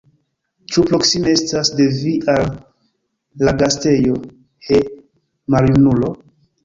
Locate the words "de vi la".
1.81-3.55